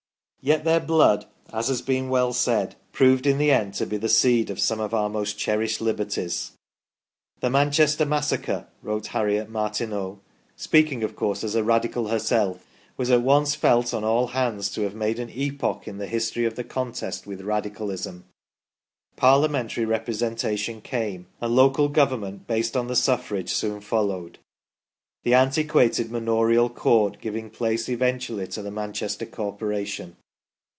Yet 0.43 0.63
their 0.63 0.79
blood, 0.79 1.27
as 1.53 1.67
has 1.67 1.83
been 1.83 2.09
well 2.09 2.33
said, 2.33 2.73
proved 2.93 3.27
in 3.27 3.37
the 3.37 3.51
end 3.51 3.75
to 3.75 3.85
be 3.85 3.97
the 3.97 4.09
seed 4.09 4.49
of 4.49 4.59
some 4.59 4.79
of 4.79 4.91
our 4.91 5.07
most 5.07 5.37
cherished 5.37 5.79
liberties." 5.81 6.53
The 7.41 7.51
Manchester 7.51 8.07
massacre," 8.07 8.65
wrote 8.81 9.05
Harriet 9.05 9.51
Martineau, 9.51 10.19
speaking, 10.55 11.03
of 11.03 11.15
course, 11.15 11.43
as 11.43 11.53
a 11.53 11.63
Radical 11.63 12.07
herself," 12.07 12.65
was 12.97 13.11
at 13.11 13.21
once 13.21 13.53
felt 13.53 13.93
on 13.93 14.03
all 14.03 14.29
hands 14.29 14.71
to 14.71 14.81
have 14.81 14.95
made 14.95 15.19
an 15.19 15.29
epoch 15.29 15.87
in 15.87 15.99
the 15.99 16.07
history 16.07 16.45
of 16.45 16.55
the 16.55 16.63
contest 16.63 17.27
with 17.27 17.41
Radicalism". 17.41 18.25
Parliamentary 19.15 19.85
Representa 19.85 20.57
tion 20.57 20.81
came, 20.81 21.27
and 21.39 21.55
Local 21.55 21.87
Government 21.87 22.47
based 22.47 22.75
on 22.75 22.87
the 22.87 22.95
Suffrage 22.95 23.53
soon 23.53 23.79
followed, 23.79 24.39
the 25.21 25.35
antiquated 25.35 26.09
manorial 26.09 26.67
Court 26.71 27.21
giving 27.21 27.51
place 27.51 27.87
eventually 27.87 28.47
to 28.47 28.63
the 28.63 28.71
Manchester 28.71 29.27
Corporation. 29.27 30.15